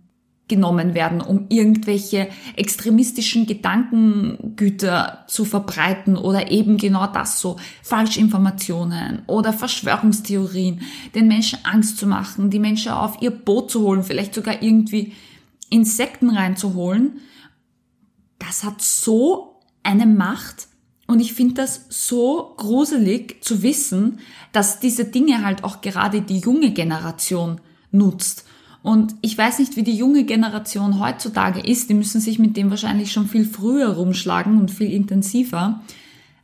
genommen 0.51 0.93
werden, 0.93 1.21
um 1.21 1.45
irgendwelche 1.47 2.27
extremistischen 2.57 3.47
Gedankengüter 3.47 5.23
zu 5.27 5.45
verbreiten 5.45 6.17
oder 6.17 6.51
eben 6.51 6.75
genau 6.77 7.07
das 7.07 7.39
so 7.39 7.55
Falschinformationen 7.83 9.21
oder 9.27 9.53
Verschwörungstheorien, 9.53 10.81
den 11.15 11.29
Menschen 11.29 11.59
Angst 11.63 11.97
zu 11.97 12.05
machen, 12.05 12.49
die 12.49 12.59
Menschen 12.59 12.91
auf 12.91 13.21
ihr 13.21 13.31
Boot 13.31 13.71
zu 13.71 13.81
holen, 13.81 14.03
vielleicht 14.03 14.35
sogar 14.35 14.61
irgendwie 14.61 15.13
Insekten 15.69 16.29
reinzuholen. 16.29 17.21
Das 18.37 18.65
hat 18.65 18.81
so 18.81 19.61
eine 19.83 20.05
Macht 20.05 20.67
und 21.07 21.21
ich 21.21 21.31
finde 21.33 21.53
das 21.53 21.85
so 21.87 22.55
gruselig 22.57 23.41
zu 23.41 23.63
wissen, 23.63 24.19
dass 24.51 24.81
diese 24.81 25.05
Dinge 25.05 25.45
halt 25.45 25.63
auch 25.63 25.79
gerade 25.79 26.21
die 26.21 26.39
junge 26.39 26.71
Generation 26.71 27.61
nutzt 27.91 28.45
Und 28.83 29.15
ich 29.21 29.37
weiß 29.37 29.59
nicht, 29.59 29.75
wie 29.75 29.83
die 29.83 29.95
junge 29.95 30.23
Generation 30.23 30.99
heutzutage 30.99 31.59
ist. 31.59 31.89
Die 31.89 31.93
müssen 31.93 32.19
sich 32.19 32.39
mit 32.39 32.57
dem 32.57 32.69
wahrscheinlich 32.69 33.11
schon 33.11 33.27
viel 33.27 33.45
früher 33.45 33.89
rumschlagen 33.89 34.59
und 34.59 34.71
viel 34.71 34.91
intensiver. 34.91 35.81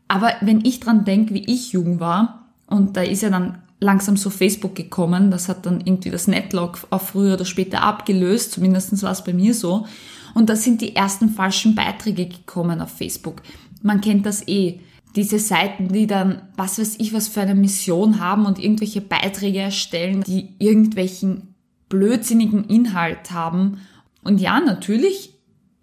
Aber 0.08 0.32
wenn 0.42 0.64
ich 0.64 0.80
dran 0.80 1.04
denke, 1.04 1.34
wie 1.34 1.46
ich 1.46 1.72
jung 1.72 2.00
war, 2.00 2.46
und 2.68 2.96
da 2.96 3.02
ist 3.02 3.24
ja 3.24 3.30
dann 3.30 3.60
langsam 3.80 4.18
so 4.18 4.30
Facebook 4.30 4.76
gekommen, 4.76 5.32
das 5.32 5.50
hat 5.50 5.66
dann 5.66 5.82
irgendwie 5.82 6.10
das 6.10 6.28
Netlog 6.28 6.80
auch 6.90 7.02
früher 7.02 7.34
oder 7.34 7.46
später 7.46 7.82
abgelöst, 7.82 8.52
zumindest 8.52 9.02
war 9.04 9.12
es 9.12 9.24
bei 9.24 9.34
mir 9.34 9.54
so. 9.54 9.86
Und 10.34 10.50
da 10.50 10.56
sind 10.56 10.82
die 10.82 10.96
ersten 10.96 11.30
falschen 11.30 11.76
Beiträge 11.76 12.28
gekommen 12.28 12.82
auf 12.82 12.92
Facebook. 12.92 13.42
Man 13.82 14.02
kennt 14.02 14.26
das 14.26 14.48
eh. 14.48 14.80
Diese 15.16 15.40
Seiten, 15.40 15.88
die 15.88 16.06
dann, 16.06 16.44
was 16.56 16.78
weiß 16.78 16.98
ich, 17.00 17.14
was 17.14 17.28
für 17.28 17.42
eine 17.42 17.56
Mission 17.56 18.20
haben 18.20 18.46
und 18.46 18.60
irgendwelche 18.60 19.02
Beiträge 19.02 19.60
erstellen, 19.60 20.22
die 20.22 20.50
irgendwelchen 20.60 21.56
blödsinnigen 21.90 22.66
Inhalt 22.66 23.32
haben. 23.32 23.82
Und 24.24 24.40
ja, 24.40 24.60
natürlich 24.60 25.34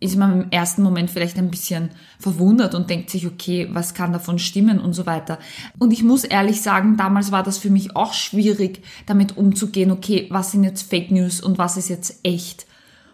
ist 0.00 0.16
man 0.16 0.42
im 0.42 0.50
ersten 0.50 0.82
Moment 0.82 1.10
vielleicht 1.10 1.38
ein 1.38 1.50
bisschen 1.50 1.90
verwundert 2.18 2.74
und 2.74 2.90
denkt 2.90 3.08
sich, 3.08 3.26
okay, 3.26 3.68
was 3.72 3.94
kann 3.94 4.12
davon 4.12 4.38
stimmen 4.38 4.78
und 4.78 4.92
so 4.92 5.06
weiter. 5.06 5.38
Und 5.78 5.92
ich 5.92 6.02
muss 6.02 6.24
ehrlich 6.24 6.60
sagen, 6.60 6.98
damals 6.98 7.32
war 7.32 7.42
das 7.42 7.56
für 7.56 7.70
mich 7.70 7.96
auch 7.96 8.12
schwierig, 8.12 8.82
damit 9.06 9.38
umzugehen, 9.38 9.90
okay, 9.90 10.26
was 10.30 10.52
sind 10.52 10.64
jetzt 10.64 10.90
Fake 10.90 11.10
News 11.10 11.40
und 11.40 11.56
was 11.56 11.78
ist 11.78 11.88
jetzt 11.88 12.20
echt. 12.22 12.66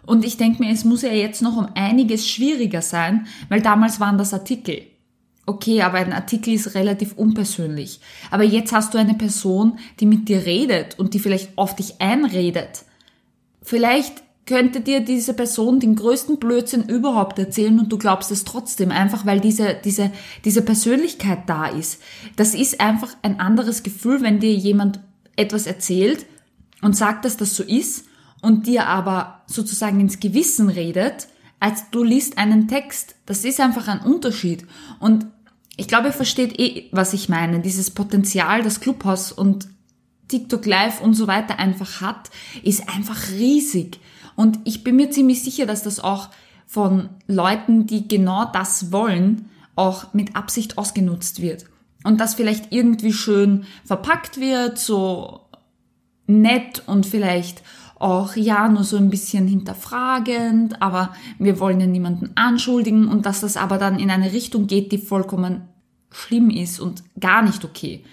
Und 0.05 0.25
ich 0.25 0.35
denke 0.35 0.63
mir, 0.63 0.73
es 0.73 0.83
muss 0.83 1.03
ja 1.03 1.13
jetzt 1.13 1.41
noch 1.41 1.55
um 1.55 1.67
einiges 1.75 2.27
schwieriger 2.27 2.81
sein, 2.81 3.27
weil 3.47 3.61
damals 3.61 4.01
waren 4.01 4.17
das 4.17 4.33
Artikel. 4.33 4.81
Okay, 5.51 5.81
aber 5.81 5.97
ein 5.97 6.13
Artikel 6.13 6.53
ist 6.53 6.75
relativ 6.75 7.11
unpersönlich. 7.17 7.99
Aber 8.29 8.45
jetzt 8.45 8.71
hast 8.71 8.93
du 8.93 8.97
eine 8.97 9.15
Person, 9.15 9.79
die 9.99 10.05
mit 10.05 10.29
dir 10.29 10.45
redet 10.45 10.97
und 10.97 11.13
die 11.13 11.19
vielleicht 11.19 11.57
auf 11.57 11.75
dich 11.75 11.99
einredet. 11.99 12.85
Vielleicht 13.61 14.23
könnte 14.45 14.79
dir 14.79 15.01
diese 15.01 15.33
Person 15.33 15.81
den 15.81 15.97
größten 15.97 16.39
Blödsinn 16.39 16.87
überhaupt 16.87 17.37
erzählen 17.37 17.81
und 17.81 17.91
du 17.91 17.97
glaubst 17.97 18.31
es 18.31 18.45
trotzdem, 18.45 18.91
einfach 18.91 19.25
weil 19.25 19.41
diese, 19.41 19.75
diese, 19.83 20.11
diese 20.45 20.61
Persönlichkeit 20.61 21.39
da 21.47 21.65
ist. 21.65 22.01
Das 22.37 22.55
ist 22.55 22.79
einfach 22.79 23.13
ein 23.21 23.41
anderes 23.41 23.83
Gefühl, 23.83 24.21
wenn 24.21 24.39
dir 24.39 24.53
jemand 24.53 25.01
etwas 25.35 25.67
erzählt 25.67 26.25
und 26.81 26.95
sagt, 26.95 27.25
dass 27.25 27.35
das 27.35 27.57
so 27.57 27.63
ist 27.63 28.05
und 28.41 28.67
dir 28.67 28.87
aber 28.87 29.41
sozusagen 29.47 29.99
ins 29.99 30.21
Gewissen 30.21 30.69
redet, 30.69 31.27
als 31.59 31.89
du 31.91 32.05
liest 32.05 32.37
einen 32.37 32.69
Text. 32.69 33.15
Das 33.25 33.43
ist 33.43 33.59
einfach 33.59 33.89
ein 33.89 33.99
Unterschied. 33.99 34.65
Und 35.01 35.27
ich 35.81 35.87
glaube, 35.87 36.09
ihr 36.09 36.13
versteht 36.13 36.59
eh, 36.59 36.89
was 36.91 37.11
ich 37.13 37.27
meine. 37.27 37.59
Dieses 37.59 37.89
Potenzial, 37.89 38.61
das 38.61 38.81
Clubhaus 38.81 39.31
und 39.31 39.67
TikTok 40.27 40.63
Live 40.67 41.01
und 41.01 41.15
so 41.15 41.25
weiter 41.25 41.57
einfach 41.57 42.01
hat, 42.01 42.29
ist 42.61 42.87
einfach 42.87 43.29
riesig. 43.31 43.99
Und 44.35 44.59
ich 44.63 44.83
bin 44.83 44.95
mir 44.95 45.09
ziemlich 45.09 45.41
sicher, 45.41 45.65
dass 45.65 45.81
das 45.81 45.99
auch 45.99 46.29
von 46.67 47.09
Leuten, 47.25 47.87
die 47.87 48.07
genau 48.07 48.45
das 48.53 48.91
wollen, 48.91 49.49
auch 49.75 50.13
mit 50.13 50.35
Absicht 50.35 50.77
ausgenutzt 50.77 51.41
wird. 51.41 51.65
Und 52.03 52.21
das 52.21 52.35
vielleicht 52.35 52.71
irgendwie 52.71 53.11
schön 53.11 53.65
verpackt 53.83 54.39
wird, 54.39 54.77
so 54.77 55.47
nett 56.27 56.83
und 56.85 57.07
vielleicht 57.07 57.63
auch 57.97 58.35
ja 58.35 58.69
nur 58.69 58.83
so 58.83 58.97
ein 58.97 59.09
bisschen 59.09 59.47
hinterfragend, 59.47 60.79
aber 60.79 61.13
wir 61.39 61.59
wollen 61.59 61.79
ja 61.79 61.87
niemanden 61.87 62.31
anschuldigen 62.35 63.07
und 63.07 63.25
dass 63.25 63.41
das 63.41 63.57
aber 63.57 63.79
dann 63.79 63.97
in 63.97 64.11
eine 64.11 64.31
Richtung 64.31 64.67
geht, 64.67 64.91
die 64.91 64.99
vollkommen 64.99 65.67
schlimm 66.11 66.49
ist 66.49 66.79
und 66.79 67.03
gar 67.19 67.41
nicht 67.41 67.65
okay. 67.65 68.03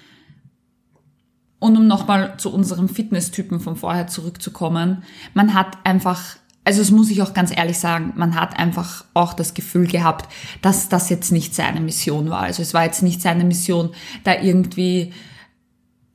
Und 1.58 1.76
um 1.76 1.86
nochmal 1.86 2.36
zu 2.38 2.52
unserem 2.52 2.88
Fitnesstypen 2.88 3.60
von 3.60 3.76
vorher 3.76 4.06
zurückzukommen, 4.06 5.02
man 5.34 5.54
hat 5.54 5.76
einfach, 5.84 6.36
also 6.64 6.80
es 6.80 6.92
muss 6.92 7.10
ich 7.10 7.20
auch 7.20 7.34
ganz 7.34 7.54
ehrlich 7.54 7.78
sagen, 7.78 8.12
man 8.16 8.36
hat 8.36 8.58
einfach 8.58 9.04
auch 9.12 9.34
das 9.34 9.54
Gefühl 9.54 9.88
gehabt, 9.88 10.32
dass 10.62 10.88
das 10.88 11.08
jetzt 11.08 11.32
nicht 11.32 11.54
seine 11.54 11.80
Mission 11.80 12.30
war. 12.30 12.42
Also 12.42 12.62
es 12.62 12.74
war 12.74 12.84
jetzt 12.84 13.02
nicht 13.02 13.20
seine 13.20 13.44
Mission, 13.44 13.90
da 14.22 14.40
irgendwie 14.40 15.12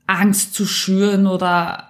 Angst 0.07 0.53
zu 0.53 0.65
schüren 0.65 1.27
oder 1.27 1.89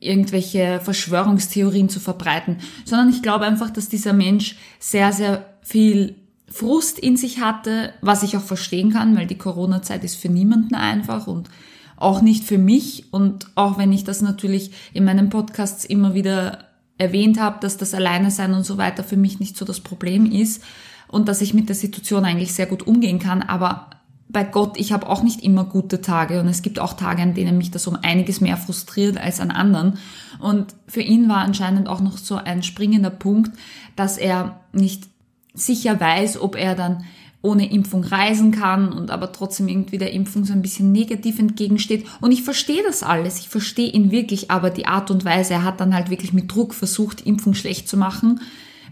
irgendwelche 0.00 0.80
Verschwörungstheorien 0.80 1.88
zu 1.88 2.00
verbreiten, 2.00 2.58
sondern 2.84 3.08
ich 3.08 3.22
glaube 3.22 3.46
einfach, 3.46 3.70
dass 3.70 3.88
dieser 3.88 4.12
Mensch 4.12 4.56
sehr, 4.78 5.12
sehr 5.14 5.46
viel 5.62 6.16
Frust 6.54 7.00
in 7.00 7.16
sich 7.16 7.40
hatte, 7.40 7.92
was 8.00 8.22
ich 8.22 8.36
auch 8.36 8.42
verstehen 8.42 8.92
kann, 8.92 9.16
weil 9.16 9.26
die 9.26 9.36
Corona-Zeit 9.36 10.04
ist 10.04 10.14
für 10.14 10.28
niemanden 10.28 10.76
einfach 10.76 11.26
und 11.26 11.50
auch 11.96 12.22
nicht 12.22 12.44
für 12.44 12.58
mich. 12.58 13.12
Und 13.12 13.48
auch 13.56 13.76
wenn 13.76 13.92
ich 13.92 14.04
das 14.04 14.22
natürlich 14.22 14.70
in 14.92 15.04
meinen 15.04 15.30
Podcasts 15.30 15.84
immer 15.84 16.14
wieder 16.14 16.66
erwähnt 16.96 17.40
habe, 17.40 17.58
dass 17.60 17.76
das 17.76 17.92
Alleine 17.92 18.30
sein 18.30 18.54
und 18.54 18.62
so 18.62 18.78
weiter 18.78 19.02
für 19.02 19.16
mich 19.16 19.40
nicht 19.40 19.56
so 19.56 19.64
das 19.64 19.80
Problem 19.80 20.30
ist 20.30 20.62
und 21.08 21.26
dass 21.26 21.40
ich 21.40 21.54
mit 21.54 21.68
der 21.68 21.74
Situation 21.74 22.24
eigentlich 22.24 22.54
sehr 22.54 22.66
gut 22.66 22.86
umgehen 22.86 23.18
kann, 23.18 23.42
aber 23.42 23.90
bei 24.28 24.44
Gott, 24.44 24.78
ich 24.78 24.92
habe 24.92 25.08
auch 25.08 25.24
nicht 25.24 25.42
immer 25.42 25.64
gute 25.64 26.00
Tage 26.00 26.38
und 26.38 26.46
es 26.46 26.62
gibt 26.62 26.78
auch 26.78 26.92
Tage, 26.92 27.22
an 27.22 27.34
denen 27.34 27.58
mich 27.58 27.72
das 27.72 27.88
um 27.88 27.98
einiges 28.00 28.40
mehr 28.40 28.56
frustriert 28.56 29.16
als 29.16 29.40
an 29.40 29.50
anderen. 29.50 29.98
Und 30.40 30.74
für 30.86 31.02
ihn 31.02 31.28
war 31.28 31.38
anscheinend 31.38 31.88
auch 31.88 32.00
noch 32.00 32.16
so 32.16 32.36
ein 32.36 32.62
springender 32.62 33.10
Punkt, 33.10 33.56
dass 33.96 34.18
er 34.18 34.60
nicht 34.72 35.13
sicher 35.54 35.98
weiß, 35.98 36.40
ob 36.40 36.56
er 36.56 36.74
dann 36.74 37.04
ohne 37.40 37.70
Impfung 37.70 38.04
reisen 38.04 38.52
kann 38.52 38.90
und 38.90 39.10
aber 39.10 39.30
trotzdem 39.30 39.68
irgendwie 39.68 39.98
der 39.98 40.12
Impfung 40.12 40.44
so 40.46 40.54
ein 40.54 40.62
bisschen 40.62 40.92
negativ 40.92 41.38
entgegensteht. 41.38 42.06
Und 42.22 42.32
ich 42.32 42.42
verstehe 42.42 42.82
das 42.82 43.02
alles. 43.02 43.38
Ich 43.38 43.50
verstehe 43.50 43.90
ihn 43.90 44.10
wirklich, 44.10 44.50
aber 44.50 44.70
die 44.70 44.86
Art 44.86 45.10
und 45.10 45.26
Weise, 45.26 45.52
er 45.52 45.62
hat 45.62 45.78
dann 45.78 45.94
halt 45.94 46.08
wirklich 46.08 46.32
mit 46.32 46.50
Druck 46.50 46.72
versucht, 46.72 47.20
Impfung 47.20 47.52
schlecht 47.52 47.86
zu 47.86 47.98
machen. 47.98 48.40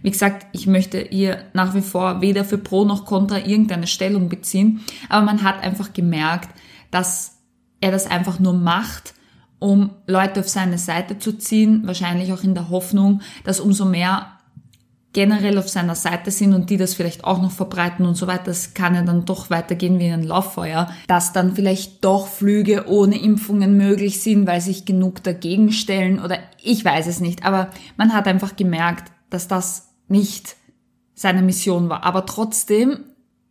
Wie 0.03 0.11
gesagt, 0.11 0.47
ich 0.53 0.67
möchte 0.67 1.01
ihr 1.01 1.45
nach 1.55 1.75
wie 1.75 1.81
vor 1.81 2.21
weder 2.21 2.45
für 2.45 2.59
Pro 2.59 2.85
noch 2.85 3.07
Contra 3.07 3.39
irgendeine 3.39 3.87
Stellung 3.87 4.29
beziehen, 4.29 4.81
aber 5.09 5.25
man 5.25 5.43
hat 5.43 5.63
einfach 5.63 5.93
gemerkt, 5.93 6.51
dass 6.91 7.39
er 7.81 7.91
das 7.91 8.07
einfach 8.07 8.39
nur 8.39 8.53
macht, 8.53 9.15
um 9.61 9.91
Leute 10.07 10.41
auf 10.41 10.49
seine 10.49 10.77
Seite 10.77 11.19
zu 11.19 11.39
ziehen, 11.39 11.87
wahrscheinlich 11.87 12.33
auch 12.33 12.43
in 12.43 12.55
der 12.55 12.69
Hoffnung, 12.69 13.23
dass 13.45 13.61
umso 13.61 13.85
mehr 13.85 14.39
generell 15.13 15.59
auf 15.59 15.69
seiner 15.69 15.95
Seite 15.95 16.31
sind 16.31 16.55
und 16.55 16.71
die 16.71 16.77
das 16.77 16.95
vielleicht 16.95 17.25
auch 17.25 17.41
noch 17.41 17.51
verbreiten 17.51 18.07
und 18.07 18.15
so 18.15 18.27
weiter, 18.27 18.45
das 18.47 18.75
kann 18.75 18.95
ja 18.95 19.03
dann 19.03 19.25
doch 19.25 19.51
weitergehen 19.51 19.99
wie 19.99 20.09
ein 20.09 20.23
Lauffeuer, 20.23 20.91
dass 21.07 21.33
dann 21.33 21.55
vielleicht 21.55 22.05
doch 22.05 22.29
Flüge 22.29 22.89
ohne 22.89 23.21
Impfungen 23.21 23.77
möglich 23.77 24.23
sind, 24.23 24.47
weil 24.47 24.61
sich 24.61 24.85
genug 24.85 25.23
dagegen 25.23 25.73
stellen 25.73 26.19
oder 26.19 26.39
ich 26.63 26.85
weiß 26.85 27.07
es 27.07 27.21
nicht, 27.21 27.45
aber 27.45 27.71
man 27.97 28.15
hat 28.15 28.27
einfach 28.27 28.57
gemerkt, 28.57 29.13
dass 29.29 29.49
das 29.49 29.91
nicht 30.09 30.57
seine 31.15 31.43
Mission 31.43 31.89
war. 31.89 32.05
Aber 32.05 32.27
trotzdem, 32.27 33.05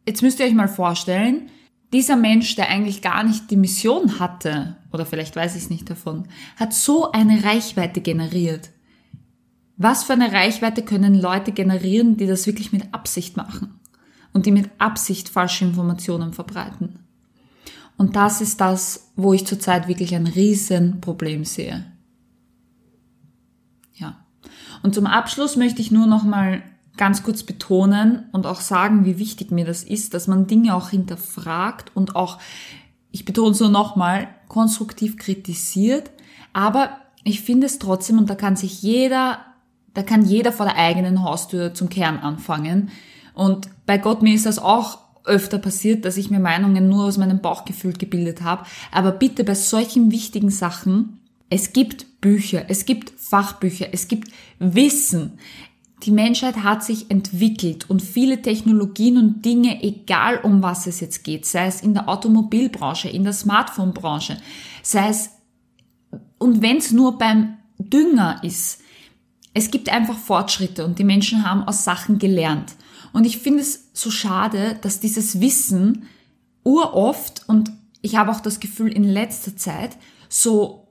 jetzt 0.07 0.21
müsst 0.21 0.39
ihr 0.39 0.45
euch 0.45 0.53
mal 0.53 0.67
vorstellen, 0.67 1.49
dieser 1.93 2.15
Mensch, 2.15 2.55
der 2.55 2.69
eigentlich 2.69 3.01
gar 3.01 3.23
nicht 3.23 3.51
die 3.51 3.57
Mission 3.57 4.19
hatte, 4.19 4.77
oder 4.93 5.05
vielleicht 5.05 5.35
weiß 5.35 5.55
ich 5.55 5.63
es 5.63 5.69
nicht 5.69 5.89
davon, 5.89 6.27
hat 6.55 6.73
so 6.73 7.11
eine 7.11 7.43
Reichweite 7.43 8.01
generiert. 8.01 8.69
Was 9.81 10.03
für 10.03 10.13
eine 10.13 10.31
Reichweite 10.31 10.83
können 10.83 11.15
Leute 11.15 11.51
generieren, 11.51 12.17
die 12.17 12.27
das 12.27 12.45
wirklich 12.45 12.71
mit 12.71 12.93
Absicht 12.93 13.37
machen 13.37 13.79
und 14.33 14.45
die 14.45 14.51
mit 14.51 14.69
Absicht 14.77 15.29
falsche 15.29 15.65
Informationen 15.65 16.33
verbreiten? 16.33 16.99
Und 17.97 18.15
das 18.15 18.41
ist 18.41 18.61
das, 18.61 19.11
wo 19.15 19.33
ich 19.33 19.45
zurzeit 19.45 19.87
wirklich 19.87 20.15
ein 20.15 20.27
Riesenproblem 20.27 21.45
sehe. 21.45 21.85
Und 24.83 24.95
zum 24.95 25.05
Abschluss 25.05 25.55
möchte 25.55 25.81
ich 25.81 25.91
nur 25.91 26.07
noch 26.07 26.23
mal 26.23 26.63
ganz 26.97 27.23
kurz 27.23 27.43
betonen 27.43 28.25
und 28.31 28.45
auch 28.45 28.61
sagen, 28.61 29.05
wie 29.05 29.17
wichtig 29.17 29.51
mir 29.51 29.65
das 29.65 29.83
ist, 29.83 30.13
dass 30.13 30.27
man 30.27 30.47
Dinge 30.47 30.75
auch 30.75 30.89
hinterfragt 30.89 31.91
und 31.95 32.15
auch, 32.15 32.39
ich 33.11 33.25
betone 33.25 33.51
es 33.51 33.59
nur 33.59 33.69
nochmal, 33.69 34.27
konstruktiv 34.47 35.17
kritisiert. 35.17 36.11
Aber 36.53 36.97
ich 37.23 37.41
finde 37.41 37.67
es 37.67 37.79
trotzdem, 37.79 38.17
und 38.17 38.29
da 38.29 38.35
kann 38.35 38.55
sich 38.55 38.81
jeder, 38.81 39.39
da 39.93 40.03
kann 40.03 40.25
jeder 40.25 40.51
vor 40.51 40.65
der 40.65 40.77
eigenen 40.77 41.23
Haustür 41.23 41.73
zum 41.73 41.89
Kern 41.89 42.19
anfangen. 42.19 42.89
Und 43.33 43.69
bei 43.85 43.97
Gott, 43.97 44.21
mir 44.21 44.33
ist 44.33 44.45
das 44.45 44.59
auch 44.59 44.99
öfter 45.23 45.59
passiert, 45.59 46.05
dass 46.05 46.17
ich 46.17 46.29
mir 46.29 46.39
Meinungen 46.39 46.89
nur 46.89 47.05
aus 47.05 47.17
meinem 47.17 47.39
Bauchgefühl 47.39 47.93
gebildet 47.93 48.41
habe. 48.41 48.65
Aber 48.91 49.11
bitte 49.11 49.43
bei 49.43 49.55
solchen 49.55 50.11
wichtigen 50.11 50.49
Sachen, 50.49 51.19
es 51.49 51.73
gibt 51.73 52.21
Bücher, 52.21 52.65
es 52.69 52.85
gibt 52.85 53.11
Fachbücher, 53.17 53.87
es 53.91 54.07
gibt 54.07 54.31
Wissen. 54.59 55.33
Die 56.03 56.11
Menschheit 56.11 56.63
hat 56.63 56.83
sich 56.83 57.11
entwickelt 57.11 57.89
und 57.89 58.01
viele 58.01 58.41
Technologien 58.41 59.17
und 59.17 59.45
Dinge, 59.45 59.83
egal 59.83 60.39
um 60.41 60.63
was 60.63 60.87
es 60.87 60.99
jetzt 60.99 61.23
geht, 61.23 61.45
sei 61.45 61.67
es 61.67 61.81
in 61.81 61.93
der 61.93 62.09
Automobilbranche, 62.09 63.09
in 63.09 63.23
der 63.23 63.33
Smartphonebranche, 63.33 64.37
sei 64.81 65.09
es, 65.09 65.29
und 66.39 66.63
wenn 66.63 66.77
es 66.77 66.91
nur 66.91 67.19
beim 67.19 67.57
Dünger 67.77 68.41
ist, 68.43 68.80
es 69.53 69.71
gibt 69.71 69.89
einfach 69.89 70.17
Fortschritte 70.17 70.85
und 70.85 70.99
die 70.99 71.03
Menschen 71.03 71.45
haben 71.45 71.63
aus 71.63 71.83
Sachen 71.83 72.19
gelernt. 72.19 72.73
Und 73.13 73.25
ich 73.25 73.37
finde 73.37 73.61
es 73.61 73.89
so 73.93 74.09
schade, 74.09 74.79
dass 74.81 74.99
dieses 74.99 75.41
Wissen 75.41 76.07
uroft 76.63 77.43
und 77.47 77.71
ich 78.01 78.15
habe 78.15 78.31
auch 78.31 78.39
das 78.39 78.59
Gefühl 78.59 78.91
in 78.91 79.03
letzter 79.03 79.55
Zeit 79.57 79.97
so 80.29 80.87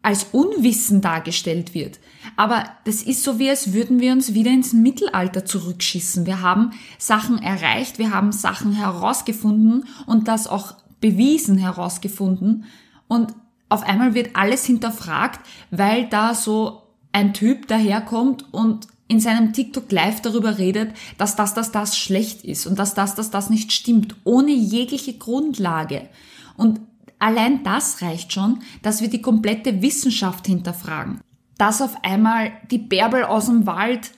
als 0.00 0.28
Unwissen 0.32 1.00
dargestellt 1.00 1.74
wird. 1.74 1.98
Aber 2.36 2.64
das 2.84 3.02
ist 3.02 3.24
so, 3.24 3.38
wie 3.38 3.50
als 3.50 3.72
würden 3.72 4.00
wir 4.00 4.12
uns 4.12 4.32
wieder 4.32 4.50
ins 4.50 4.72
Mittelalter 4.72 5.44
zurückschießen. 5.44 6.24
Wir 6.24 6.40
haben 6.40 6.70
Sachen 6.98 7.38
erreicht, 7.42 7.98
wir 7.98 8.12
haben 8.12 8.32
Sachen 8.32 8.72
herausgefunden 8.72 9.84
und 10.06 10.28
das 10.28 10.46
auch 10.46 10.76
bewiesen 11.00 11.58
herausgefunden. 11.58 12.64
Und 13.06 13.34
auf 13.68 13.82
einmal 13.82 14.14
wird 14.14 14.34
alles 14.34 14.64
hinterfragt, 14.64 15.40
weil 15.70 16.08
da 16.08 16.34
so 16.34 16.87
ein 17.12 17.34
Typ 17.34 17.68
daherkommt 17.68 18.52
und 18.52 18.88
in 19.08 19.20
seinem 19.20 19.52
TikTok 19.52 19.90
live 19.90 20.20
darüber 20.20 20.58
redet, 20.58 20.92
dass 21.16 21.34
das, 21.34 21.54
das, 21.54 21.72
das 21.72 21.98
schlecht 21.98 22.44
ist 22.44 22.66
und 22.66 22.78
dass 22.78 22.94
das, 22.94 23.14
das, 23.14 23.30
das 23.30 23.50
nicht 23.50 23.72
stimmt, 23.72 24.14
ohne 24.24 24.52
jegliche 24.52 25.14
Grundlage. 25.14 26.08
Und 26.56 26.80
allein 27.18 27.64
das 27.64 28.02
reicht 28.02 28.32
schon, 28.32 28.60
dass 28.82 29.00
wir 29.00 29.08
die 29.08 29.22
komplette 29.22 29.80
Wissenschaft 29.80 30.46
hinterfragen. 30.46 31.20
Dass 31.56 31.82
auf 31.82 32.04
einmal 32.04 32.52
die 32.70 32.78
Bärbel 32.78 33.24
aus 33.24 33.46
dem 33.46 33.66
Wald 33.66 34.12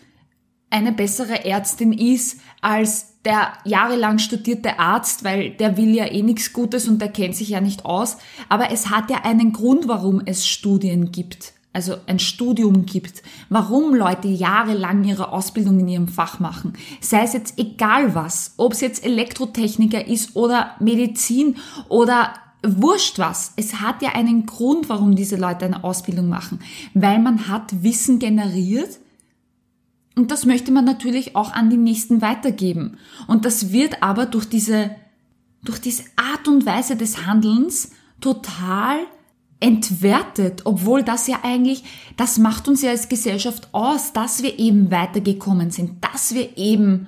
eine 0.70 0.92
bessere 0.92 1.44
Ärztin 1.44 1.92
ist 1.92 2.40
als 2.60 3.20
der 3.24 3.52
jahrelang 3.64 4.18
studierte 4.18 4.78
Arzt, 4.78 5.24
weil 5.24 5.50
der 5.50 5.76
will 5.76 5.94
ja 5.94 6.06
eh 6.06 6.22
nichts 6.22 6.52
Gutes 6.52 6.88
und 6.88 7.00
der 7.00 7.10
kennt 7.10 7.36
sich 7.36 7.50
ja 7.50 7.60
nicht 7.60 7.84
aus. 7.84 8.18
Aber 8.48 8.70
es 8.70 8.90
hat 8.90 9.10
ja 9.10 9.24
einen 9.24 9.52
Grund, 9.52 9.88
warum 9.88 10.22
es 10.24 10.46
Studien 10.46 11.12
gibt 11.12 11.54
also 11.72 11.96
ein 12.06 12.18
Studium 12.18 12.84
gibt, 12.84 13.22
warum 13.48 13.94
Leute 13.94 14.28
jahrelang 14.28 15.04
ihre 15.04 15.32
Ausbildung 15.32 15.80
in 15.80 15.88
ihrem 15.88 16.08
Fach 16.08 16.40
machen, 16.40 16.72
sei 17.00 17.22
es 17.22 17.32
jetzt 17.32 17.58
egal 17.58 18.14
was, 18.14 18.54
ob 18.56 18.72
es 18.72 18.80
jetzt 18.80 19.04
Elektrotechniker 19.04 20.06
ist 20.06 20.34
oder 20.34 20.74
Medizin 20.80 21.56
oder 21.88 22.34
wurscht 22.62 23.18
was. 23.18 23.52
Es 23.56 23.80
hat 23.80 24.02
ja 24.02 24.10
einen 24.10 24.46
Grund, 24.46 24.88
warum 24.88 25.14
diese 25.14 25.36
Leute 25.36 25.64
eine 25.64 25.84
Ausbildung 25.84 26.28
machen, 26.28 26.60
weil 26.92 27.20
man 27.20 27.48
hat 27.48 27.82
Wissen 27.82 28.18
generiert 28.18 28.98
und 30.16 30.30
das 30.30 30.44
möchte 30.44 30.72
man 30.72 30.84
natürlich 30.84 31.36
auch 31.36 31.52
an 31.52 31.70
die 31.70 31.76
Nächsten 31.76 32.20
weitergeben. 32.20 32.98
Und 33.26 33.44
das 33.44 33.72
wird 33.72 34.02
aber 34.02 34.26
durch 34.26 34.44
diese, 34.44 34.90
durch 35.62 35.80
diese 35.80 36.02
Art 36.16 36.48
und 36.48 36.66
Weise 36.66 36.96
des 36.96 37.26
Handelns 37.26 37.92
total 38.20 38.98
entwertet, 39.60 40.62
obwohl 40.64 41.02
das 41.02 41.26
ja 41.26 41.40
eigentlich, 41.42 41.84
das 42.16 42.38
macht 42.38 42.66
uns 42.66 42.82
ja 42.82 42.90
als 42.90 43.08
Gesellschaft 43.08 43.68
aus, 43.72 44.12
dass 44.12 44.42
wir 44.42 44.58
eben 44.58 44.90
weitergekommen 44.90 45.70
sind, 45.70 46.02
dass 46.02 46.34
wir 46.34 46.56
eben 46.56 47.06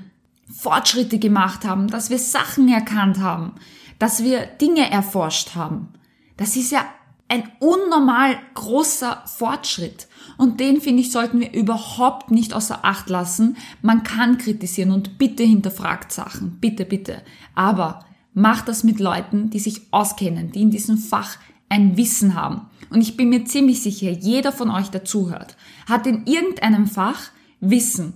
Fortschritte 0.55 1.19
gemacht 1.19 1.65
haben, 1.65 1.89
dass 1.89 2.11
wir 2.11 2.19
Sachen 2.19 2.69
erkannt 2.69 3.21
haben, 3.21 3.55
dass 3.99 4.23
wir 4.23 4.45
Dinge 4.47 4.91
erforscht 4.91 5.55
haben. 5.55 5.89
Das 6.37 6.57
ist 6.57 6.73
ja 6.73 6.85
ein 7.29 7.45
unnormal 7.61 8.37
großer 8.55 9.23
Fortschritt. 9.25 10.07
Und 10.37 10.61
den, 10.61 10.83
finde 10.83 11.01
ich, 11.01 11.11
sollten 11.11 11.41
wir 11.41 11.55
überhaupt 11.55 12.31
nicht 12.31 12.53
außer 12.53 12.81
Acht 12.85 13.09
lassen. 13.09 13.57
Man 13.81 14.03
kann 14.03 14.37
kritisieren 14.37 14.91
und 14.91 15.17
bitte 15.17 15.43
hinterfragt 15.43 16.13
Sachen. 16.13 16.59
Bitte, 16.61 16.85
bitte. 16.85 17.23
Aber 17.55 18.05
macht 18.35 18.69
das 18.69 18.85
mit 18.85 19.01
Leuten, 19.01 19.49
die 19.49 19.61
sich 19.61 19.81
auskennen, 19.93 20.53
die 20.53 20.61
in 20.61 20.71
diesem 20.71 20.99
Fach 20.99 21.39
ein 21.73 21.97
Wissen 21.97 22.35
haben. 22.35 22.67
Und 22.91 23.01
ich 23.01 23.17
bin 23.17 23.31
mir 23.31 23.47
ziemlich 23.47 23.83
sicher, 23.83 24.11
jeder 24.11 24.53
von 24.53 24.71
euch, 24.71 24.89
der 24.89 25.07
zuhört, 25.07 25.57
hat 25.89 26.07
in 26.07 26.27
irgendeinem 26.27 26.87
Fach 26.87 27.31
Wissen 27.61 28.13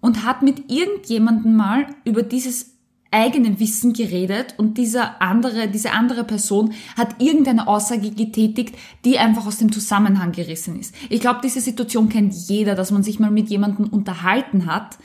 und 0.00 0.24
hat 0.24 0.40
mit 0.40 0.70
irgendjemandem 0.70 1.54
mal 1.54 1.86
über 2.06 2.22
dieses 2.22 2.72
eigene 3.10 3.60
Wissen 3.60 3.92
geredet 3.92 4.54
und 4.56 4.78
dieser 4.78 5.20
andere, 5.20 5.68
diese 5.68 5.92
andere 5.92 6.24
Person 6.24 6.72
hat 6.96 7.20
irgendeine 7.20 7.68
Aussage 7.68 8.10
getätigt, 8.10 8.74
die 9.04 9.18
einfach 9.18 9.46
aus 9.46 9.58
dem 9.58 9.70
Zusammenhang 9.70 10.32
gerissen 10.32 10.80
ist. 10.80 10.94
Ich 11.10 11.20
glaube, 11.20 11.40
diese 11.44 11.60
Situation 11.60 12.08
kennt 12.08 12.32
jeder, 12.48 12.74
dass 12.74 12.90
man 12.90 13.02
sich 13.02 13.20
mal 13.20 13.30
mit 13.30 13.50
jemandem 13.50 13.86
unterhalten 13.86 14.64
hat, 14.64 14.98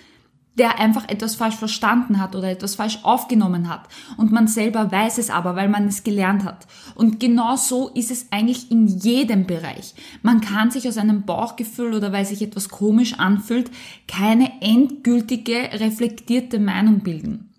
der 0.59 0.77
einfach 0.77 1.07
etwas 1.07 1.35
falsch 1.35 1.55
verstanden 1.55 2.19
hat 2.19 2.35
oder 2.35 2.51
etwas 2.51 2.75
falsch 2.75 2.99
aufgenommen 3.03 3.69
hat. 3.69 3.87
Und 4.17 4.31
man 4.31 4.47
selber 4.47 4.91
weiß 4.91 5.17
es 5.17 5.29
aber, 5.29 5.55
weil 5.55 5.69
man 5.69 5.87
es 5.87 6.03
gelernt 6.03 6.43
hat. 6.43 6.67
Und 6.95 7.19
genau 7.19 7.55
so 7.55 7.87
ist 7.89 8.11
es 8.11 8.27
eigentlich 8.31 8.69
in 8.69 8.87
jedem 8.87 9.47
Bereich. 9.47 9.95
Man 10.21 10.41
kann 10.41 10.69
sich 10.69 10.87
aus 10.87 10.97
einem 10.97 11.23
Bauchgefühl 11.23 11.93
oder 11.93 12.11
weil 12.11 12.25
sich 12.25 12.41
etwas 12.41 12.67
komisch 12.67 13.19
anfühlt, 13.19 13.71
keine 14.07 14.61
endgültige, 14.61 15.69
reflektierte 15.73 16.59
Meinung 16.59 16.99
bilden. 16.99 17.49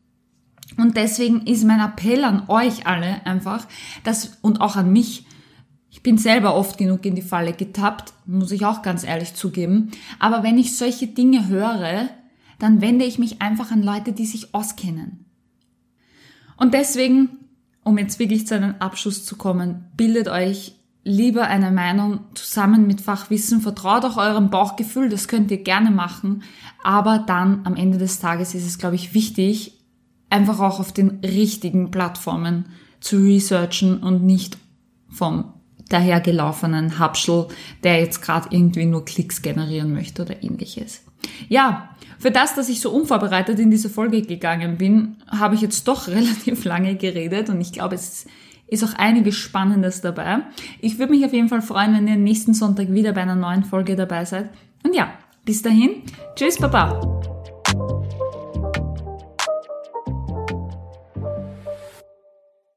Und 0.77 0.97
deswegen 0.97 1.47
ist 1.47 1.65
mein 1.65 1.81
Appell 1.81 2.23
an 2.23 2.45
euch 2.49 2.87
alle 2.87 3.25
einfach, 3.27 3.67
dass, 4.05 4.39
und 4.43 4.61
auch 4.61 4.77
an 4.77 4.93
mich, 4.93 5.25
ich 5.91 6.03
bin 6.03 6.19
selber 6.19 6.55
oft 6.55 6.79
genug 6.79 7.05
in 7.07 7.15
die 7.15 7.23
Falle 7.23 7.55
getappt, 7.55 8.13
muss 8.27 8.53
ich 8.53 8.65
auch 8.67 8.83
ganz 8.83 9.05
ehrlich 9.05 9.35
zugeben. 9.35 9.91
Aber 10.19 10.43
wenn 10.43 10.59
ich 10.59 10.77
solche 10.77 11.07
Dinge 11.07 11.49
höre, 11.49 12.09
dann 12.61 12.81
wende 12.81 13.05
ich 13.05 13.19
mich 13.19 13.43
einfach 13.43 13.73
an 13.73 13.83
Leute, 13.83 14.13
die 14.13 14.27
sich 14.27 14.55
auskennen. 14.55 15.25
Und 16.57 16.75
deswegen, 16.75 17.31
um 17.83 17.99
jetzt 17.99 18.19
wirklich 18.19 18.47
zu 18.47 18.55
einem 18.55 18.77
Abschluss 18.79 19.25
zu 19.25 19.37
kommen, 19.37 19.87
bildet 19.97 20.29
euch 20.29 20.77
lieber 21.03 21.47
eine 21.47 21.71
Meinung 21.71 22.21
zusammen 22.35 22.87
mit 22.87 23.01
Fachwissen, 23.01 23.63
vertraut 23.63 24.05
auch 24.05 24.19
eurem 24.19 24.51
Bauchgefühl, 24.51 25.09
das 25.09 25.29
könnt 25.29 25.51
ihr 25.51 25.63
gerne 25.63 25.91
machen, 25.91 26.43
aber 26.85 27.19
dann 27.19 27.63
am 27.65 27.75
Ende 27.75 27.97
des 27.97 28.21
Tages 28.21 28.55
ist 28.55 28.67
es, 28.67 28.79
glaube 28.79 28.97
ich, 28.97 29.15
wichtig, 29.15 29.81
einfach 30.29 30.61
auch 30.61 30.79
auf 30.79 30.93
den 30.93 31.21
richtigen 31.25 31.91
Plattformen 31.91 32.67
zu 33.01 33.17
researchen 33.17 34.03
und 34.03 34.23
nicht 34.23 34.59
vom 35.09 35.55
dahergelaufenen 35.91 36.99
Hubschel, 36.99 37.49
der 37.85 38.01
jetzt 38.01 38.23
gerade 38.23 38.49
irgendwie 38.51 38.87
nur 38.87 39.05
Klicks 39.05 39.43
generieren 39.43 39.93
möchte 39.93 40.23
oder 40.23 40.43
ähnliches. 40.43 41.03
Ja, 41.49 41.91
für 42.19 42.31
das, 42.31 42.55
dass 42.55 42.69
ich 42.69 42.81
so 42.81 42.91
unvorbereitet 42.91 43.59
in 43.59 43.71
diese 43.71 43.91
Folge 43.91 44.23
gegangen 44.23 44.79
bin, 44.79 45.17
habe 45.29 45.55
ich 45.55 45.61
jetzt 45.61 45.87
doch 45.87 46.09
relativ 46.09 46.65
lange 46.65 46.97
geredet 46.97 47.51
und 47.51 47.61
ich 47.61 47.73
glaube, 47.73 47.95
es 47.95 48.27
ist 48.69 48.85
auch 48.85 48.95
einiges 48.95 49.37
Spannendes 49.37 50.01
dabei. 50.01 50.39
Ich 50.81 50.99
würde 50.99 51.13
mich 51.13 51.25
auf 51.25 51.33
jeden 51.33 51.49
Fall 51.49 51.63
freuen, 51.63 51.95
wenn 51.95 52.07
ihr 52.07 52.17
nächsten 52.17 52.55
Sonntag 52.55 52.93
wieder 52.93 53.13
bei 53.13 53.23
einer 53.23 53.35
neuen 53.35 53.65
Folge 53.65 53.97
dabei 53.97 54.25
seid. 54.25 54.51
Und 54.85 54.95
ja, 54.95 55.13
bis 55.45 55.63
dahin, 55.63 56.03
tschüss, 56.37 56.57
Baba! 56.57 57.21